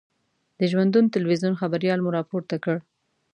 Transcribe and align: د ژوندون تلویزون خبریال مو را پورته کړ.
د 0.59 0.61
ژوندون 0.71 1.05
تلویزون 1.15 1.53
خبریال 1.61 1.99
مو 2.01 2.09
را 2.17 2.21
پورته 2.29 2.55
کړ. 2.63 2.77